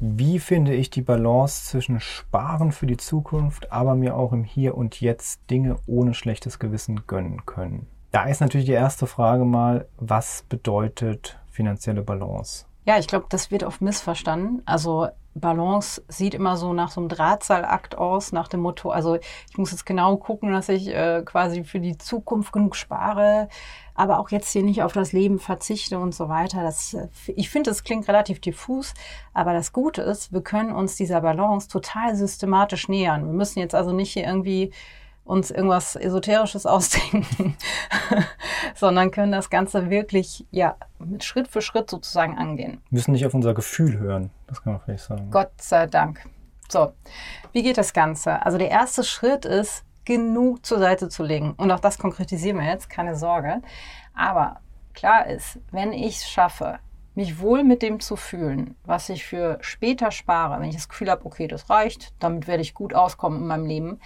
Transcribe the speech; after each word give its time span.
Wie 0.00 0.38
finde 0.38 0.74
ich 0.74 0.90
die 0.90 1.02
Balance 1.02 1.64
zwischen 1.64 1.98
Sparen 1.98 2.70
für 2.70 2.86
die 2.86 2.96
Zukunft, 2.96 3.72
aber 3.72 3.96
mir 3.96 4.14
auch 4.14 4.32
im 4.32 4.44
Hier 4.44 4.76
und 4.76 5.00
Jetzt 5.00 5.50
Dinge 5.50 5.76
ohne 5.86 6.14
schlechtes 6.14 6.60
Gewissen 6.60 7.06
gönnen 7.08 7.46
können? 7.46 7.88
Da 8.12 8.26
ist 8.26 8.40
natürlich 8.40 8.66
die 8.66 8.72
erste 8.72 9.08
Frage 9.08 9.44
mal, 9.44 9.88
was 9.96 10.44
bedeutet 10.48 11.40
finanzielle 11.50 12.02
Balance? 12.02 12.66
Ja, 12.88 12.98
ich 12.98 13.06
glaube, 13.06 13.26
das 13.28 13.50
wird 13.50 13.64
oft 13.64 13.82
missverstanden. 13.82 14.62
Also 14.64 15.08
Balance 15.34 16.02
sieht 16.08 16.32
immer 16.32 16.56
so 16.56 16.72
nach 16.72 16.90
so 16.90 17.02
einem 17.02 17.10
Drahtseilakt 17.10 17.98
aus, 17.98 18.32
nach 18.32 18.48
dem 18.48 18.60
Motto, 18.60 18.88
also 18.88 19.16
ich 19.16 19.58
muss 19.58 19.72
jetzt 19.72 19.84
genau 19.84 20.16
gucken, 20.16 20.52
dass 20.52 20.70
ich 20.70 20.88
äh, 20.88 21.20
quasi 21.22 21.64
für 21.64 21.80
die 21.80 21.98
Zukunft 21.98 22.50
genug 22.50 22.76
spare, 22.76 23.50
aber 23.94 24.18
auch 24.18 24.30
jetzt 24.30 24.50
hier 24.52 24.62
nicht 24.62 24.82
auf 24.82 24.94
das 24.94 25.12
Leben 25.12 25.38
verzichte 25.38 25.98
und 25.98 26.14
so 26.14 26.30
weiter. 26.30 26.62
Das, 26.62 26.94
äh, 26.94 27.08
ich 27.36 27.50
finde, 27.50 27.68
das 27.68 27.84
klingt 27.84 28.08
relativ 28.08 28.40
diffus, 28.40 28.94
aber 29.34 29.52
das 29.52 29.74
Gute 29.74 30.00
ist, 30.00 30.32
wir 30.32 30.40
können 30.40 30.72
uns 30.72 30.96
dieser 30.96 31.20
Balance 31.20 31.68
total 31.68 32.16
systematisch 32.16 32.88
nähern. 32.88 33.26
Wir 33.26 33.34
müssen 33.34 33.58
jetzt 33.58 33.74
also 33.74 33.92
nicht 33.92 34.14
hier 34.14 34.24
irgendwie 34.24 34.72
uns 35.28 35.50
irgendwas 35.50 35.94
Esoterisches 35.94 36.66
ausdenken, 36.66 37.56
sondern 38.74 39.10
können 39.10 39.32
das 39.32 39.50
Ganze 39.50 39.90
wirklich 39.90 40.46
ja 40.50 40.76
mit 40.98 41.22
Schritt 41.22 41.48
für 41.48 41.62
Schritt 41.62 41.90
sozusagen 41.90 42.36
angehen. 42.38 42.80
Wir 42.90 42.96
müssen 42.96 43.12
nicht 43.12 43.26
auf 43.26 43.34
unser 43.34 43.54
Gefühl 43.54 43.98
hören, 43.98 44.30
das 44.46 44.62
kann 44.62 44.72
man 44.72 44.82
vielleicht 44.82 45.04
sagen. 45.04 45.30
Gott 45.30 45.52
sei 45.60 45.86
Dank. 45.86 46.26
So, 46.70 46.92
wie 47.52 47.62
geht 47.62 47.78
das 47.78 47.92
Ganze? 47.92 48.44
Also 48.44 48.58
der 48.58 48.70
erste 48.70 49.04
Schritt 49.04 49.44
ist, 49.44 49.84
genug 50.04 50.64
zur 50.64 50.78
Seite 50.78 51.10
zu 51.10 51.22
legen. 51.22 51.52
Und 51.58 51.70
auch 51.70 51.80
das 51.80 51.98
konkretisieren 51.98 52.56
wir 52.58 52.66
jetzt, 52.66 52.88
keine 52.88 53.14
Sorge. 53.14 53.60
Aber 54.14 54.60
klar 54.94 55.26
ist, 55.26 55.58
wenn 55.70 55.92
ich 55.92 56.16
es 56.16 56.28
schaffe, 56.28 56.78
mich 57.14 57.40
wohl 57.40 57.64
mit 57.64 57.82
dem 57.82 58.00
zu 58.00 58.16
fühlen, 58.16 58.76
was 58.84 59.08
ich 59.08 59.24
für 59.24 59.58
später 59.60 60.10
spare, 60.10 60.60
wenn 60.60 60.68
ich 60.68 60.76
das 60.76 60.88
Gefühl 60.88 61.10
habe, 61.10 61.26
okay, 61.26 61.48
das 61.48 61.68
reicht, 61.68 62.14
damit 62.20 62.46
werde 62.46 62.62
ich 62.62 62.74
gut 62.74 62.94
auskommen 62.94 63.40
in 63.40 63.46
meinem 63.48 63.66
Leben, 63.66 64.00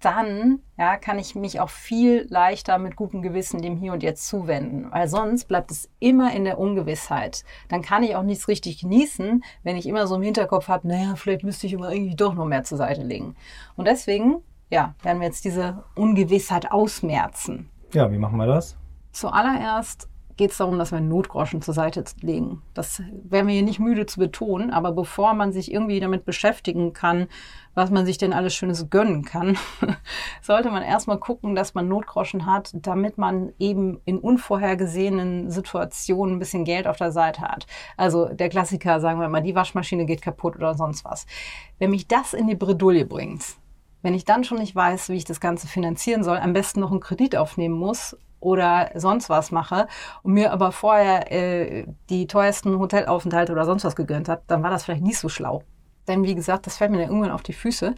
dann 0.00 0.60
ja, 0.76 0.96
kann 0.96 1.18
ich 1.18 1.34
mich 1.34 1.60
auch 1.60 1.70
viel 1.70 2.26
leichter 2.28 2.78
mit 2.78 2.96
gutem 2.96 3.22
Gewissen 3.22 3.62
dem 3.62 3.76
Hier 3.76 3.92
und 3.92 4.02
Jetzt 4.02 4.28
zuwenden, 4.28 4.90
weil 4.90 5.08
sonst 5.08 5.46
bleibt 5.46 5.70
es 5.70 5.88
immer 5.98 6.34
in 6.34 6.44
der 6.44 6.58
Ungewissheit. 6.58 7.44
Dann 7.68 7.82
kann 7.82 8.02
ich 8.02 8.14
auch 8.16 8.22
nichts 8.22 8.48
richtig 8.48 8.80
genießen, 8.80 9.42
wenn 9.62 9.76
ich 9.76 9.86
immer 9.86 10.06
so 10.06 10.16
im 10.16 10.22
Hinterkopf 10.22 10.68
habe, 10.68 10.88
naja, 10.88 11.16
vielleicht 11.16 11.44
müsste 11.44 11.66
ich 11.66 11.72
immer 11.72 11.92
irgendwie 11.92 12.16
doch 12.16 12.34
noch 12.34 12.46
mehr 12.46 12.64
zur 12.64 12.78
Seite 12.78 13.02
legen. 13.02 13.36
Und 13.76 13.86
deswegen, 13.86 14.42
ja, 14.70 14.94
werden 15.02 15.20
wir 15.20 15.28
jetzt 15.28 15.44
diese 15.44 15.84
Ungewissheit 15.94 16.70
ausmerzen. 16.70 17.70
Ja, 17.92 18.10
wie 18.10 18.18
machen 18.18 18.36
wir 18.36 18.46
das? 18.46 18.76
Zuallererst 19.12 20.08
geht 20.36 20.50
es 20.50 20.58
darum, 20.58 20.78
dass 20.78 20.92
wir 20.92 21.00
Notgroschen 21.00 21.62
zur 21.62 21.74
Seite 21.74 22.04
legen. 22.20 22.62
Das 22.74 23.02
werden 23.24 23.46
wir 23.46 23.54
hier 23.54 23.62
nicht 23.62 23.80
müde 23.80 24.06
zu 24.06 24.20
betonen, 24.20 24.70
aber 24.70 24.92
bevor 24.92 25.34
man 25.34 25.52
sich 25.52 25.72
irgendwie 25.72 25.98
damit 25.98 26.24
beschäftigen 26.24 26.92
kann, 26.92 27.28
was 27.74 27.90
man 27.90 28.06
sich 28.06 28.18
denn 28.18 28.32
alles 28.32 28.54
Schönes 28.54 28.90
gönnen 28.90 29.24
kann, 29.24 29.56
sollte 30.42 30.70
man 30.70 30.82
erstmal 30.82 31.18
gucken, 31.18 31.54
dass 31.54 31.74
man 31.74 31.88
Notgroschen 31.88 32.46
hat, 32.46 32.70
damit 32.74 33.18
man 33.18 33.52
eben 33.58 34.00
in 34.04 34.18
unvorhergesehenen 34.18 35.50
Situationen 35.50 36.36
ein 36.36 36.38
bisschen 36.38 36.64
Geld 36.64 36.86
auf 36.86 36.96
der 36.96 37.12
Seite 37.12 37.42
hat. 37.42 37.66
Also 37.96 38.26
der 38.26 38.48
Klassiker, 38.48 39.00
sagen 39.00 39.20
wir 39.20 39.28
mal, 39.28 39.42
die 39.42 39.54
Waschmaschine 39.54 40.04
geht 40.04 40.22
kaputt 40.22 40.56
oder 40.56 40.74
sonst 40.74 41.04
was. 41.04 41.26
Wenn 41.78 41.90
mich 41.90 42.08
das 42.08 42.34
in 42.34 42.46
die 42.46 42.54
Bredouille 42.54 43.06
bringt, 43.06 43.44
wenn 44.02 44.14
ich 44.14 44.24
dann 44.24 44.44
schon 44.44 44.58
nicht 44.58 44.76
weiß, 44.76 45.08
wie 45.08 45.16
ich 45.16 45.24
das 45.24 45.40
Ganze 45.40 45.66
finanzieren 45.66 46.22
soll, 46.22 46.38
am 46.38 46.52
besten 46.52 46.80
noch 46.80 46.90
einen 46.90 47.00
Kredit 47.00 47.36
aufnehmen 47.36 47.74
muss 47.74 48.16
oder 48.40 48.90
sonst 48.94 49.28
was 49.28 49.50
mache 49.50 49.86
und 50.22 50.32
mir 50.32 50.52
aber 50.52 50.72
vorher 50.72 51.32
äh, 51.32 51.86
die 52.10 52.26
teuersten 52.26 52.78
Hotelaufenthalte 52.78 53.52
oder 53.52 53.64
sonst 53.64 53.84
was 53.84 53.96
gegönnt 53.96 54.28
habe, 54.28 54.42
dann 54.46 54.62
war 54.62 54.70
das 54.70 54.84
vielleicht 54.84 55.02
nicht 55.02 55.18
so 55.18 55.28
schlau. 55.28 55.62
Denn 56.08 56.22
wie 56.22 56.34
gesagt, 56.34 56.66
das 56.66 56.76
fällt 56.76 56.90
mir 56.90 56.98
dann 56.98 57.08
irgendwann 57.08 57.32
auf 57.32 57.42
die 57.42 57.52
Füße. 57.52 57.94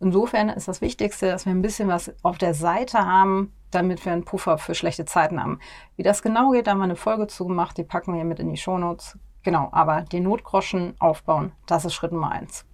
Insofern 0.00 0.50
ist 0.50 0.68
das 0.68 0.80
Wichtigste, 0.80 1.28
dass 1.28 1.46
wir 1.46 1.52
ein 1.52 1.62
bisschen 1.62 1.88
was 1.88 2.12
auf 2.22 2.36
der 2.38 2.52
Seite 2.52 2.98
haben, 2.98 3.52
damit 3.70 4.04
wir 4.04 4.12
einen 4.12 4.24
Puffer 4.24 4.58
für 4.58 4.74
schlechte 4.74 5.04
Zeiten 5.04 5.42
haben. 5.42 5.58
Wie 5.96 6.02
das 6.02 6.22
genau 6.22 6.50
geht, 6.50 6.66
da 6.66 6.72
haben 6.72 6.78
wir 6.78 6.84
eine 6.84 6.96
Folge 6.96 7.26
zugemacht, 7.26 7.78
die 7.78 7.84
packen 7.84 8.14
wir 8.14 8.24
mit 8.24 8.38
in 8.38 8.50
die 8.50 8.56
Shownotes. 8.56 9.18
Genau, 9.42 9.68
aber 9.72 10.02
den 10.02 10.24
Notgroschen 10.24 10.94
aufbauen, 10.98 11.52
das 11.66 11.84
ist 11.84 11.94
Schritt 11.94 12.12
Nummer 12.12 12.32
eins. 12.32 12.66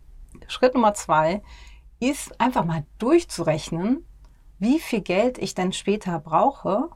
Schritt 0.48 0.74
Nummer 0.74 0.94
zwei 0.94 1.42
ist 2.00 2.40
einfach 2.40 2.64
mal 2.64 2.84
durchzurechnen, 2.98 4.04
wie 4.58 4.80
viel 4.80 5.00
Geld 5.00 5.38
ich 5.38 5.54
denn 5.54 5.72
später 5.72 6.18
brauche, 6.18 6.88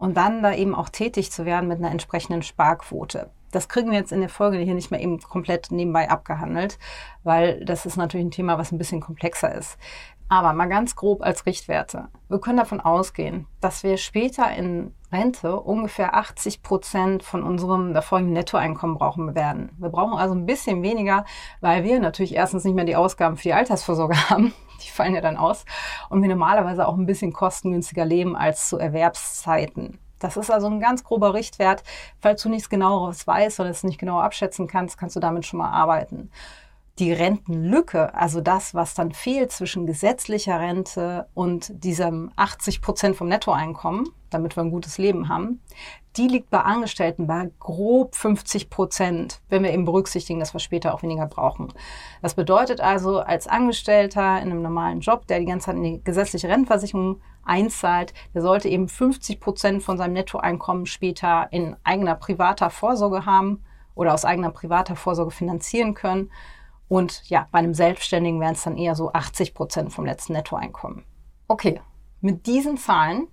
und 0.00 0.16
dann 0.16 0.42
da 0.42 0.54
eben 0.54 0.74
auch 0.74 0.88
tätig 0.88 1.30
zu 1.30 1.44
werden 1.44 1.68
mit 1.68 1.78
einer 1.78 1.90
entsprechenden 1.90 2.42
Sparquote. 2.42 3.30
Das 3.52 3.68
kriegen 3.68 3.90
wir 3.90 3.98
jetzt 3.98 4.12
in 4.12 4.20
der 4.20 4.30
Folge 4.30 4.58
hier 4.58 4.74
nicht 4.74 4.90
mehr 4.90 5.00
eben 5.00 5.20
komplett 5.20 5.70
nebenbei 5.70 6.08
abgehandelt, 6.08 6.78
weil 7.22 7.62
das 7.64 7.84
ist 7.84 7.96
natürlich 7.96 8.26
ein 8.26 8.30
Thema, 8.30 8.56
was 8.56 8.72
ein 8.72 8.78
bisschen 8.78 9.00
komplexer 9.00 9.54
ist. 9.54 9.76
Aber 10.28 10.52
mal 10.54 10.68
ganz 10.68 10.96
grob 10.96 11.22
als 11.22 11.44
Richtwerte. 11.44 12.08
Wir 12.28 12.38
können 12.38 12.56
davon 12.56 12.80
ausgehen, 12.80 13.46
dass 13.60 13.82
wir 13.82 13.98
später 13.98 14.50
in 14.52 14.94
Rente 15.12 15.60
ungefähr 15.60 16.14
80 16.14 16.62
Prozent 16.62 17.22
von 17.22 17.42
unserem 17.42 17.92
davorigen 17.92 18.32
Nettoeinkommen 18.32 18.96
brauchen 18.96 19.34
werden. 19.34 19.72
Wir 19.78 19.90
brauchen 19.90 20.16
also 20.16 20.34
ein 20.34 20.46
bisschen 20.46 20.82
weniger, 20.82 21.26
weil 21.60 21.84
wir 21.84 22.00
natürlich 22.00 22.36
erstens 22.36 22.64
nicht 22.64 22.76
mehr 22.76 22.84
die 22.84 22.96
Ausgaben 22.96 23.36
für 23.36 23.42
die 23.42 23.54
Altersvorsorge 23.54 24.16
haben. 24.30 24.54
Die 24.82 24.90
fallen 24.90 25.14
ja 25.14 25.20
dann 25.20 25.36
aus. 25.36 25.64
Und 26.08 26.22
wir 26.22 26.28
normalerweise 26.28 26.86
auch 26.86 26.96
ein 26.96 27.06
bisschen 27.06 27.32
kostengünstiger 27.32 28.04
leben 28.04 28.36
als 28.36 28.68
zu 28.68 28.78
Erwerbszeiten. 28.78 29.98
Das 30.18 30.36
ist 30.36 30.50
also 30.50 30.66
ein 30.66 30.80
ganz 30.80 31.02
grober 31.02 31.32
Richtwert. 31.34 31.82
Falls 32.20 32.42
du 32.42 32.48
nichts 32.50 32.68
genaueres 32.68 33.26
weißt 33.26 33.60
oder 33.60 33.70
es 33.70 33.84
nicht 33.84 33.98
genau 33.98 34.20
abschätzen 34.20 34.66
kannst, 34.66 34.98
kannst 34.98 35.16
du 35.16 35.20
damit 35.20 35.46
schon 35.46 35.58
mal 35.58 35.70
arbeiten 35.70 36.30
die 36.98 37.12
Rentenlücke, 37.12 38.14
also 38.14 38.40
das, 38.40 38.74
was 38.74 38.94
dann 38.94 39.12
fehlt 39.12 39.52
zwischen 39.52 39.86
gesetzlicher 39.86 40.60
Rente 40.60 41.28
und 41.34 41.84
diesem 41.84 42.30
80 42.36 42.82
Prozent 42.82 43.16
vom 43.16 43.28
Nettoeinkommen, 43.28 44.10
damit 44.28 44.56
wir 44.56 44.62
ein 44.62 44.70
gutes 44.70 44.98
Leben 44.98 45.28
haben, 45.28 45.60
die 46.16 46.26
liegt 46.26 46.50
bei 46.50 46.60
Angestellten 46.60 47.26
bei 47.26 47.50
grob 47.58 48.16
50 48.16 48.68
Prozent, 48.68 49.40
wenn 49.48 49.62
wir 49.62 49.72
eben 49.72 49.84
berücksichtigen, 49.84 50.40
dass 50.40 50.52
wir 50.52 50.60
später 50.60 50.92
auch 50.92 51.02
weniger 51.02 51.26
brauchen. 51.26 51.72
Das 52.20 52.34
bedeutet 52.34 52.80
also, 52.80 53.20
als 53.20 53.46
Angestellter 53.46 54.40
in 54.40 54.50
einem 54.50 54.62
normalen 54.62 55.00
Job, 55.00 55.26
der 55.28 55.38
die 55.38 55.46
ganze 55.46 55.66
Zeit 55.66 55.76
in 55.76 55.84
die 55.84 56.04
gesetzliche 56.04 56.48
Rentenversicherung 56.48 57.20
einzahlt, 57.44 58.12
der 58.34 58.42
sollte 58.42 58.68
eben 58.68 58.88
50 58.88 59.40
Prozent 59.40 59.82
von 59.82 59.96
seinem 59.96 60.14
Nettoeinkommen 60.14 60.86
später 60.86 61.48
in 61.52 61.76
eigener 61.84 62.16
privater 62.16 62.70
Vorsorge 62.70 63.24
haben 63.24 63.62
oder 63.94 64.12
aus 64.14 64.24
eigener 64.24 64.50
privater 64.50 64.96
Vorsorge 64.96 65.30
finanzieren 65.30 65.94
können. 65.94 66.30
Und 66.90 67.22
ja, 67.30 67.46
bei 67.52 67.60
einem 67.60 67.72
Selbstständigen 67.72 68.40
wären 68.40 68.54
es 68.54 68.64
dann 68.64 68.76
eher 68.76 68.96
so 68.96 69.12
80 69.12 69.54
Prozent 69.54 69.92
vom 69.92 70.04
letzten 70.04 70.32
Nettoeinkommen. 70.32 71.04
Okay, 71.46 71.80
mit 72.20 72.46
diesen 72.46 72.78
Zahlen 72.78 73.28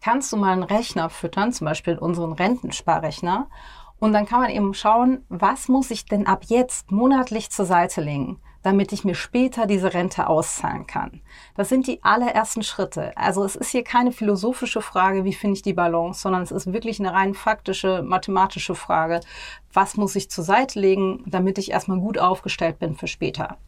kannst 0.00 0.32
du 0.32 0.36
mal 0.36 0.52
einen 0.52 0.64
Rechner 0.64 1.08
füttern, 1.08 1.52
zum 1.52 1.66
Beispiel 1.66 1.96
unseren 1.96 2.32
Rentensparrechner. 2.32 3.48
Und 4.00 4.12
dann 4.14 4.26
kann 4.26 4.40
man 4.40 4.50
eben 4.50 4.74
schauen, 4.74 5.24
was 5.28 5.68
muss 5.68 5.92
ich 5.92 6.06
denn 6.06 6.26
ab 6.26 6.46
jetzt 6.46 6.90
monatlich 6.90 7.50
zur 7.50 7.66
Seite 7.66 8.00
legen? 8.00 8.40
Damit 8.62 8.92
ich 8.92 9.04
mir 9.04 9.14
später 9.14 9.66
diese 9.66 9.94
Rente 9.94 10.26
auszahlen 10.26 10.86
kann. 10.86 11.20
Das 11.54 11.68
sind 11.68 11.86
die 11.86 12.02
allerersten 12.02 12.62
Schritte. 12.62 13.16
Also 13.16 13.44
es 13.44 13.56
ist 13.56 13.70
hier 13.70 13.84
keine 13.84 14.12
philosophische 14.12 14.82
Frage, 14.82 15.24
wie 15.24 15.32
finde 15.32 15.56
ich 15.56 15.62
die 15.62 15.72
Balance, 15.72 16.20
sondern 16.20 16.42
es 16.42 16.50
ist 16.50 16.72
wirklich 16.72 17.00
eine 17.00 17.12
rein 17.12 17.34
faktische, 17.34 18.02
mathematische 18.02 18.74
Frage. 18.74 19.20
Was 19.72 19.96
muss 19.96 20.16
ich 20.16 20.30
zur 20.30 20.44
Seite 20.44 20.80
legen, 20.80 21.22
damit 21.26 21.58
ich 21.58 21.70
erstmal 21.70 21.98
gut 21.98 22.18
aufgestellt 22.18 22.78
bin 22.78 22.94
für 22.94 23.06
später? 23.06 23.58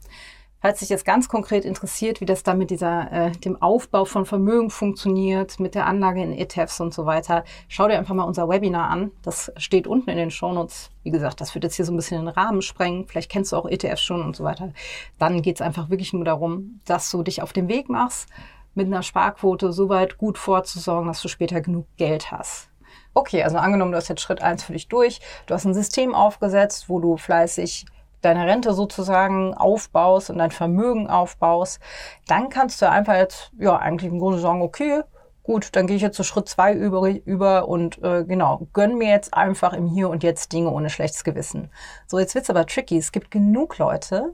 Falls 0.61 0.81
dich 0.81 0.91
jetzt 0.91 1.07
ganz 1.07 1.29
konkret 1.29 1.65
interessiert, 1.65 2.21
wie 2.21 2.27
das 2.27 2.43
dann 2.43 2.59
mit 2.59 2.71
dieser, 2.71 3.11
äh, 3.11 3.31
dem 3.31 3.61
Aufbau 3.63 4.05
von 4.05 4.27
Vermögen 4.27 4.69
funktioniert, 4.69 5.59
mit 5.59 5.75
der 5.75 5.87
Anlage 5.87 6.23
in 6.23 6.37
ETFs 6.37 6.81
und 6.81 6.93
so 6.93 7.07
weiter, 7.07 7.45
schau 7.69 7.89
dir 7.89 7.99
einfach 7.99 8.15
mal 8.15 8.25
unser 8.25 8.47
Webinar 8.47 8.91
an. 8.91 9.11
Das 9.23 9.51
steht 9.57 9.87
unten 9.87 10.11
in 10.11 10.19
den 10.19 10.31
Shownotes. 10.31 10.91
Wie 11.03 11.11
gesagt, 11.11 11.41
das 11.41 11.55
wird 11.55 11.65
jetzt 11.65 11.77
hier 11.77 11.87
so 11.87 11.93
ein 11.93 11.97
bisschen 11.97 12.27
den 12.27 12.29
Rahmen 12.29 12.61
sprengen. 12.61 13.07
Vielleicht 13.07 13.31
kennst 13.31 13.53
du 13.53 13.57
auch 13.57 13.65
ETFs 13.65 14.03
schon 14.03 14.23
und 14.23 14.37
so 14.37 14.45
weiter. 14.45 14.75
Dann 15.19 15.41
geht 15.41 15.57
es 15.57 15.63
einfach 15.63 15.89
wirklich 15.89 16.13
nur 16.13 16.27
darum, 16.27 16.81
dass 16.85 17.11
du 17.11 17.23
dich 17.23 17.41
auf 17.41 17.55
den 17.55 17.69
Weg 17.69 17.89
machst, 17.89 18.29
mit 18.75 18.87
einer 18.87 19.03
Sparquote 19.03 19.73
so 19.73 19.89
weit 19.89 20.19
gut 20.19 20.37
vorzusorgen, 20.37 21.09
dass 21.09 21.23
du 21.23 21.29
später 21.29 21.63
genug 21.63 21.87
Geld 21.97 22.31
hast. 22.31 22.69
Okay, 23.15 23.43
also 23.43 23.57
angenommen, 23.57 23.93
du 23.93 23.97
hast 23.97 24.09
jetzt 24.09 24.21
Schritt 24.21 24.43
eins 24.43 24.63
für 24.63 24.75
dich 24.75 24.89
durch. 24.89 25.21
Du 25.47 25.55
hast 25.55 25.65
ein 25.65 25.75
System 25.75 26.15
aufgesetzt, 26.15 26.89
wo 26.89 27.01
du 27.01 27.17
fleißig 27.17 27.87
deine 28.21 28.47
Rente 28.47 28.73
sozusagen 28.73 29.55
aufbaust 29.55 30.31
und 30.31 30.39
dein 30.39 30.51
Vermögen 30.51 31.09
aufbaust, 31.09 31.81
dann 32.27 32.49
kannst 32.49 32.83
du 32.83 32.89
einfach 32.89 33.15
jetzt, 33.15 33.53
ja, 33.59 33.77
eigentlich 33.77 34.11
im 34.11 34.19
Grunde 34.19 34.39
sagen, 34.39 34.63
okay, 34.63 35.03
gut, 35.43 35.75
dann 35.75 35.87
gehe 35.87 35.97
ich 35.97 36.03
jetzt 36.03 36.17
zu 36.17 36.25
Schritt 36.25 36.49
zwei 36.49 36.73
über, 36.73 37.09
über 37.09 37.69
und 37.69 38.03
äh, 38.03 38.25
genau, 38.25 38.69
gönn 38.73 38.99
mir 38.99 39.09
jetzt 39.09 39.35
einfach 39.35 39.73
im 39.73 39.87
Hier 39.87 40.09
und 40.09 40.23
Jetzt 40.23 40.53
Dinge 40.53 40.71
ohne 40.71 40.91
schlechtes 40.91 41.25
Gewissen. 41.25 41.71
So, 42.07 42.19
jetzt 42.19 42.35
wird's 42.35 42.51
aber 42.51 42.67
tricky. 42.67 42.99
Es 42.99 43.13
gibt 43.13 43.31
genug 43.31 43.79
Leute, 43.79 44.33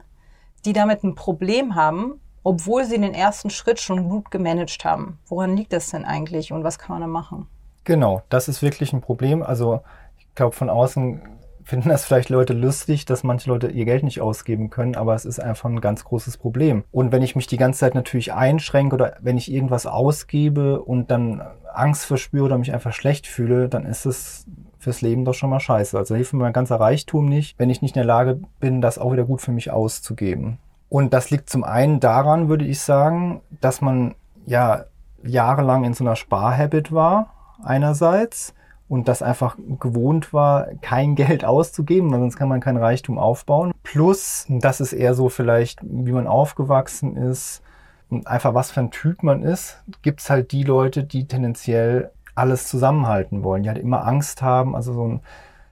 die 0.65 0.73
damit 0.73 1.03
ein 1.03 1.15
Problem 1.15 1.75
haben, 1.75 2.19
obwohl 2.43 2.85
sie 2.85 2.99
den 2.99 3.13
ersten 3.13 3.49
Schritt 3.49 3.79
schon 3.79 4.09
gut 4.09 4.31
gemanagt 4.31 4.85
haben. 4.85 5.19
Woran 5.27 5.57
liegt 5.57 5.73
das 5.73 5.89
denn 5.89 6.05
eigentlich 6.05 6.51
und 6.51 6.63
was 6.63 6.77
kann 6.77 6.93
man 6.93 7.01
da 7.01 7.07
machen? 7.07 7.47
Genau, 7.83 8.21
das 8.29 8.47
ist 8.47 8.61
wirklich 8.61 8.93
ein 8.93 9.01
Problem. 9.01 9.41
Also 9.41 9.81
ich 10.17 10.27
glaube, 10.35 10.55
von 10.55 10.69
außen 10.69 11.21
finden 11.67 11.89
das 11.89 12.05
vielleicht 12.05 12.29
Leute 12.29 12.53
lustig, 12.53 13.03
dass 13.03 13.25
manche 13.25 13.49
Leute 13.49 13.67
ihr 13.67 13.83
Geld 13.83 14.03
nicht 14.03 14.21
ausgeben 14.21 14.69
können, 14.69 14.95
aber 14.95 15.15
es 15.15 15.25
ist 15.25 15.41
einfach 15.41 15.69
ein 15.69 15.81
ganz 15.81 16.05
großes 16.05 16.37
Problem. 16.37 16.85
Und 16.91 17.11
wenn 17.11 17.21
ich 17.21 17.35
mich 17.35 17.45
die 17.45 17.57
ganze 17.57 17.81
Zeit 17.81 17.93
natürlich 17.93 18.31
einschränke 18.31 18.95
oder 18.95 19.17
wenn 19.19 19.37
ich 19.37 19.51
irgendwas 19.51 19.85
ausgebe 19.85 20.81
und 20.81 21.11
dann 21.11 21.43
Angst 21.73 22.05
verspüre 22.05 22.45
oder 22.45 22.57
mich 22.57 22.73
einfach 22.73 22.93
schlecht 22.93 23.27
fühle, 23.27 23.67
dann 23.67 23.85
ist 23.85 24.05
es 24.05 24.45
fürs 24.79 25.01
Leben 25.01 25.25
doch 25.25 25.33
schon 25.33 25.49
mal 25.49 25.59
scheiße. 25.59 25.97
Also 25.97 26.15
hilft 26.15 26.31
mir 26.31 26.39
mein 26.39 26.53
ganzer 26.53 26.79
Reichtum 26.79 27.25
nicht, 27.25 27.59
wenn 27.59 27.69
ich 27.69 27.81
nicht 27.81 27.97
in 27.97 27.99
der 27.99 28.07
Lage 28.07 28.39
bin, 28.61 28.79
das 28.79 28.97
auch 28.97 29.11
wieder 29.11 29.25
gut 29.25 29.41
für 29.41 29.51
mich 29.51 29.69
auszugeben. 29.69 30.59
Und 30.87 31.13
das 31.13 31.31
liegt 31.31 31.49
zum 31.49 31.65
einen 31.65 31.99
daran, 31.99 32.47
würde 32.47 32.63
ich 32.63 32.79
sagen, 32.79 33.41
dass 33.59 33.81
man 33.81 34.15
ja 34.45 34.85
jahrelang 35.21 35.83
in 35.83 35.93
so 35.93 36.05
einer 36.05 36.15
Sparhabit 36.15 36.93
war, 36.93 37.33
einerseits, 37.61 38.53
und 38.89 39.07
das 39.07 39.21
einfach 39.21 39.57
gewohnt 39.79 40.33
war, 40.33 40.67
kein 40.81 41.15
Geld 41.15 41.45
auszugeben, 41.45 42.11
weil 42.11 42.19
sonst 42.19 42.37
kann 42.37 42.49
man 42.49 42.61
kein 42.61 42.77
Reichtum 42.77 43.17
aufbauen. 43.17 43.73
Plus, 43.83 44.45
das 44.49 44.81
ist 44.81 44.93
eher 44.93 45.13
so 45.13 45.29
vielleicht, 45.29 45.79
wie 45.83 46.11
man 46.11 46.27
aufgewachsen 46.27 47.17
ist 47.17 47.61
und 48.09 48.27
einfach 48.27 48.53
was 48.53 48.71
für 48.71 48.79
ein 48.79 48.91
Typ 48.91 49.23
man 49.23 49.43
ist, 49.43 49.83
gibt's 50.01 50.29
halt 50.29 50.51
die 50.51 50.63
Leute, 50.63 51.03
die 51.03 51.27
tendenziell 51.27 52.11
alles 52.35 52.67
zusammenhalten 52.67 53.43
wollen, 53.43 53.63
die 53.63 53.69
halt 53.69 53.79
immer 53.79 54.05
Angst 54.05 54.41
haben, 54.41 54.75
also 54.75 54.93
so 54.93 55.07
ein 55.07 55.21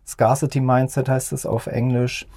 Scarcity 0.07 0.61
Mindset 0.61 1.09
heißt 1.09 1.33
es 1.33 1.45
auf 1.45 1.67
Englisch, 1.67 2.27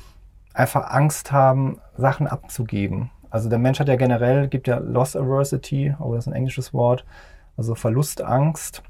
einfach 0.55 0.91
Angst 0.91 1.33
haben, 1.33 1.81
Sachen 1.97 2.27
abzugeben. 2.27 3.11
Also 3.31 3.49
der 3.49 3.59
Mensch 3.59 3.79
hat 3.79 3.89
ja 3.89 3.97
generell, 3.97 4.49
gibt 4.49 4.69
ja 4.69 4.79
Loss 4.79 5.17
Aversity, 5.17 5.95
aber 5.99 6.15
das 6.15 6.25
ist 6.25 6.33
ein 6.33 6.37
englisches 6.37 6.73
Wort, 6.73 7.05
also 7.57 7.75
Verlustangst, 7.75 8.83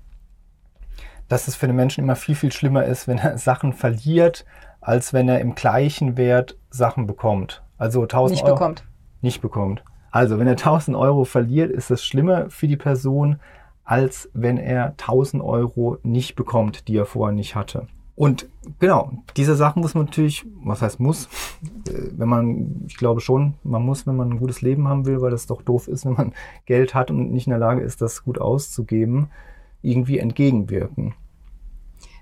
dass 1.28 1.48
es 1.48 1.56
für 1.56 1.66
den 1.66 1.76
Menschen 1.76 2.04
immer 2.04 2.16
viel, 2.16 2.34
viel 2.34 2.52
schlimmer 2.52 2.84
ist, 2.84 3.06
wenn 3.08 3.18
er 3.18 3.38
Sachen 3.38 3.72
verliert, 3.72 4.44
als 4.80 5.12
wenn 5.12 5.28
er 5.28 5.40
im 5.40 5.54
gleichen 5.54 6.16
Wert 6.16 6.56
Sachen 6.70 7.06
bekommt. 7.06 7.62
Also 7.76 8.02
1000 8.02 8.30
Nicht 8.30 8.44
Euro. 8.44 8.54
bekommt. 8.54 8.84
Nicht 9.20 9.40
bekommt. 9.40 9.84
Also 10.10 10.38
wenn 10.38 10.46
er 10.46 10.52
1000 10.52 10.96
Euro 10.96 11.24
verliert, 11.24 11.70
ist 11.70 11.90
das 11.90 12.04
schlimmer 12.04 12.50
für 12.50 12.66
die 12.66 12.76
Person, 12.76 13.40
als 13.84 14.28
wenn 14.32 14.58
er 14.58 14.86
1000 14.90 15.42
Euro 15.42 15.98
nicht 16.02 16.34
bekommt, 16.34 16.88
die 16.88 16.96
er 16.96 17.06
vorher 17.06 17.34
nicht 17.34 17.54
hatte. 17.54 17.88
Und 18.18 18.48
genau, 18.80 19.12
diese 19.36 19.54
Sachen 19.54 19.80
muss 19.80 19.94
man 19.94 20.06
natürlich, 20.06 20.44
was 20.64 20.82
heißt 20.82 20.98
muss, 20.98 21.26
äh, 21.88 22.10
wenn 22.16 22.28
man, 22.28 22.84
ich 22.88 22.96
glaube 22.96 23.20
schon, 23.20 23.54
man 23.62 23.82
muss, 23.82 24.08
wenn 24.08 24.16
man 24.16 24.30
ein 24.30 24.38
gutes 24.40 24.60
Leben 24.60 24.88
haben 24.88 25.06
will, 25.06 25.20
weil 25.20 25.30
das 25.30 25.46
doch 25.46 25.62
doof 25.62 25.86
ist, 25.86 26.04
wenn 26.04 26.14
man 26.14 26.32
Geld 26.66 26.94
hat 26.94 27.12
und 27.12 27.30
nicht 27.30 27.46
in 27.46 27.52
der 27.52 27.60
Lage 27.60 27.80
ist, 27.80 28.02
das 28.02 28.24
gut 28.24 28.40
auszugeben, 28.40 29.30
irgendwie 29.82 30.18
entgegenwirken. 30.18 31.14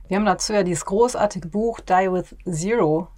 Wir 0.08 0.16
haben 0.16 0.26
dazu 0.26 0.52
ja 0.52 0.62
dieses 0.62 0.84
großartige 0.84 1.48
Buch 1.48 1.80
Die 1.80 2.10
with 2.12 2.36
Zero 2.48 3.08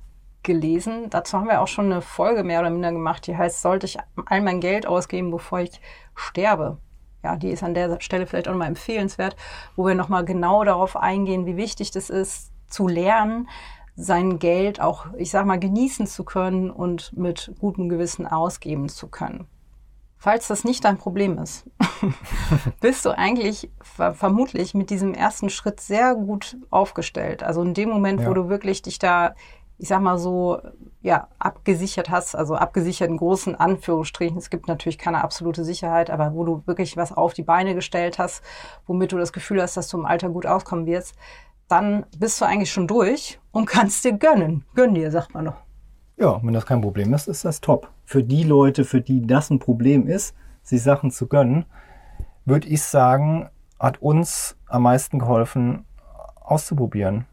gelesen. 0.43 1.11
Dazu 1.11 1.37
haben 1.37 1.49
wir 1.49 1.61
auch 1.61 1.69
schon 1.69 1.87
eine 1.87 2.00
Folge 2.00 2.44
mehr 2.44 2.61
oder 2.61 2.70
minder 2.70 2.93
gemacht, 2.93 3.26
die 3.26 3.37
heißt, 3.37 3.61
sollte 3.61 3.87
ich 3.87 3.99
all 4.26 4.40
mein 4.40 4.61
Geld 4.61 4.87
ausgeben, 4.87 5.31
bevor 5.31 5.61
ich 5.61 5.81
sterbe? 6.14 6.79
Ja, 7.23 7.37
die 7.37 7.50
ist 7.50 7.62
an 7.62 7.75
der 7.75 8.00
Stelle 8.00 8.26
vielleicht 8.26 8.49
auch 8.49 8.55
mal 8.55 8.67
empfehlenswert, 8.67 9.37
wo 9.76 9.87
wir 9.87 9.94
nochmal 9.94 10.25
genau 10.25 10.64
darauf 10.64 10.96
eingehen, 10.96 11.46
wie 11.46 11.56
wichtig 11.56 11.90
das 11.90 12.11
ist, 12.11 12.52
zu 12.69 12.87
lernen, 12.87 13.49
sein 13.96 14.38
Geld 14.38 14.81
auch, 14.81 15.06
ich 15.17 15.31
sag 15.31 15.44
mal, 15.44 15.58
genießen 15.58 16.06
zu 16.06 16.25
können 16.25 16.70
und 16.70 17.17
mit 17.17 17.52
gutem 17.58 17.88
Gewissen 17.88 18.26
ausgeben 18.26 18.88
zu 18.88 19.08
können. 19.08 19.46
Falls 20.20 20.49
das 20.49 20.65
nicht 20.65 20.85
dein 20.85 20.99
Problem 20.99 21.38
ist, 21.38 21.65
bist 22.81 23.05
du 23.05 23.17
eigentlich 23.17 23.70
ver 23.81 24.15
vermutlich 24.15 24.75
mit 24.75 24.91
diesem 24.91 25.15
ersten 25.15 25.49
Schritt 25.49 25.81
sehr 25.81 26.17
gut 26.17 26.56
aufgestellt. 26.70 27.44
Also 27.44 27.62
in 27.62 27.73
dem 27.73 27.88
Moment, 27.88 28.20
ja. 28.20 28.29
wo 28.29 28.35
du 28.35 28.49
wirklich 28.49 28.82
dich 28.82 28.99
da, 28.99 29.37
ich 29.79 29.87
sag 29.87 30.00
mal 30.03 30.19
so, 30.19 30.59
ja, 31.03 31.29
abgesichert 31.38 32.11
hast, 32.11 32.35
also 32.35 32.56
abgesichert 32.56 33.11
in 33.11 33.17
großen 33.17 33.55
Anführungsstrichen. 33.55 34.38
Es 34.38 34.50
gibt 34.50 34.67
natürlich 34.67 34.99
keine 34.99 35.23
absolute 35.23 35.65
Sicherheit, 35.65 36.11
aber 36.11 36.35
wo 36.35 36.44
du 36.44 36.62
wirklich 36.67 36.97
was 36.97 37.12
auf 37.12 37.32
die 37.32 37.44
Beine 37.44 37.76
gestellt 37.76 38.19
hast, 38.19 38.43
womit 38.88 39.12
du 39.12 39.19
das 39.19 39.32
Gefühl 39.32 39.62
hast, 39.62 39.76
dass 39.76 39.87
du 39.87 39.99
im 39.99 40.05
Alter 40.05 40.31
gut 40.31 40.47
auskommen 40.47 40.87
wirst, 40.87 41.14
dann 41.69 42.06
bist 42.19 42.41
du 42.41 42.44
eigentlich 42.44 42.73
schon 42.73 42.88
durch 42.88 43.38
und 43.53 43.67
kannst 43.67 44.05
dir 44.05 44.14
gönnen. 44.14 44.64
Gönn 44.75 44.94
dir, 44.94 45.12
sagt 45.12 45.32
man 45.32 45.44
noch. 45.44 45.62
Ja, 46.17 46.41
wenn 46.43 46.55
das 46.55 46.67
kein 46.67 46.81
Problem 46.81 47.14
ist, 47.14 47.29
ist 47.29 47.44
das 47.44 47.61
top. 47.61 47.88
Für 48.09 48.25
die 48.25 48.43
Leute, 48.43 48.87
für 48.87 49.03
die 49.03 49.27
das 49.27 49.51
ein 49.51 49.59
Problem 49.59 50.07
ist, 50.07 50.35
sich 50.63 50.83
Sachen 50.83 51.11
zu 51.11 51.27
gönnen, 51.27 51.67
würde 52.47 52.67
ich 52.67 52.83
sagen, 52.83 53.51
hat 53.79 54.01
uns 54.01 54.57
am 54.67 54.85
meisten 54.85 55.19
geholfen, 55.19 55.85
auszuprobieren. 56.41 57.27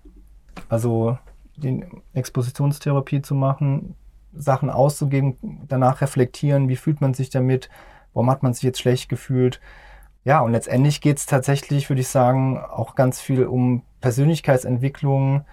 Also 0.67 1.17
die 1.55 1.85
Expositionstherapie 2.11 3.21
zu 3.21 3.35
machen, 3.35 3.95
Sachen 4.33 4.69
auszugeben, 4.69 5.37
danach 5.69 6.01
reflektieren, 6.01 6.67
wie 6.67 6.75
fühlt 6.75 6.99
man 6.99 7.13
sich 7.13 7.29
damit, 7.29 7.69
warum 8.13 8.29
hat 8.29 8.43
man 8.43 8.53
sich 8.53 8.63
jetzt 8.63 8.81
schlecht 8.81 9.07
gefühlt. 9.07 9.61
Ja, 10.25 10.41
und 10.41 10.51
letztendlich 10.51 10.99
geht 10.99 11.19
es 11.19 11.25
tatsächlich, 11.25 11.89
würde 11.89 12.01
ich 12.01 12.09
sagen, 12.09 12.57
auch 12.57 12.95
ganz 12.95 13.21
viel 13.21 13.45
um 13.45 13.83
Persönlichkeitsentwicklung, 14.01 15.45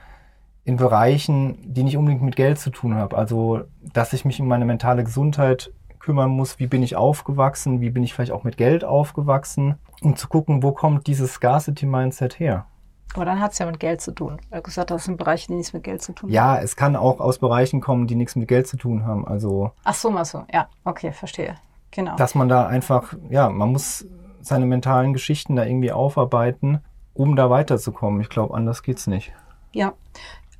in 0.65 0.77
Bereichen, 0.77 1.59
die 1.63 1.83
nicht 1.83 1.97
unbedingt 1.97 2.23
mit 2.23 2.37
Geld 2.37 2.59
zu 2.59 2.71
tun 2.71 2.95
haben. 2.95 3.15
Also, 3.17 3.63
dass 3.93 4.13
ich 4.13 4.25
mich 4.25 4.41
um 4.41 4.47
meine 4.49 4.65
mentale 4.65 5.05
Gesundheit 5.05 5.73
kümmern 5.99 6.31
muss, 6.31 6.59
wie 6.59 6.67
bin 6.67 6.83
ich 6.83 6.97
aufgewachsen, 6.97 7.81
wie 7.81 7.91
bin 7.91 8.03
ich 8.03 8.15
vielleicht 8.15 8.33
auch 8.33 8.45
mit 8.45 8.57
Geld 8.57 8.85
aufgewachsen, 8.85 9.77
um 10.01 10.17
zu 10.17 10.29
gucken, 10.29 10.63
wo 10.63 10.73
kommt 10.73 11.07
dieses 11.07 11.35
Scarcity-Mindset 11.35 12.39
her. 12.39 12.67
Aber 13.15 13.25
dann 13.25 13.41
hat 13.41 13.53
es 13.53 13.59
ja 13.59 13.67
mit 13.67 13.79
Geld 13.79 14.01
zu 14.01 14.13
tun. 14.13 14.39
Du 14.51 14.57
hast 14.57 14.65
gesagt, 14.65 14.91
das 14.91 15.05
sind 15.05 15.17
Bereiche, 15.17 15.49
die 15.49 15.55
nichts 15.55 15.73
mit 15.73 15.85
Geld 15.85 16.03
zu 16.03 16.13
tun 16.13 16.29
haben. 16.29 16.35
Ja, 16.35 16.59
es 16.59 16.77
kann 16.77 16.97
auch 16.97 17.21
aus 17.21 17.39
Bereichen 17.39 17.81
kommen, 17.81 18.07
die 18.07 18.15
nichts 18.15 18.37
mit 18.37 18.49
Geld 18.49 18.67
zu 18.67 18.77
tun 18.77 19.05
haben. 19.05 19.27
Also. 19.27 19.73
Ach 19.85 19.95
so, 19.95 20.11
mal 20.11 20.25
so. 20.25 20.45
Ja, 20.53 20.69
okay, 20.85 21.13
verstehe. 21.13 21.57
Genau. 21.91 22.17
Dass 22.17 22.35
man 22.35 22.49
da 22.49 22.67
einfach, 22.67 23.15
ja, 23.29 23.51
man 23.51 23.71
muss 23.71 24.07
seine 24.41 24.67
mentalen 24.67 25.13
Geschichten 25.13 25.57
da 25.57 25.65
irgendwie 25.65 25.93
aufarbeiten, 25.93 26.81
um 27.13 27.37
da 27.37 27.51
weiterzukommen. 27.51 28.21
Ich 28.23 28.31
glaube, 28.31 28.55
anders 28.55 28.83
geht's 28.83 29.07
nicht. 29.07 29.33
Ja, 29.73 29.93